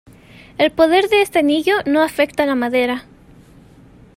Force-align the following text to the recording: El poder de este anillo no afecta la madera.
El 0.57 0.71
poder 0.71 1.09
de 1.09 1.21
este 1.21 1.37
anillo 1.37 1.75
no 1.85 2.01
afecta 2.01 2.47
la 2.47 2.55
madera. 2.55 3.05